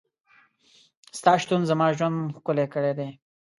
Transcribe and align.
ستا 1.19 1.33
شتون 1.41 1.61
زما 1.69 1.87
ژوند 1.97 2.17
ښکلی 2.37 2.65
کړی 2.73 2.91
دی. 2.97 3.09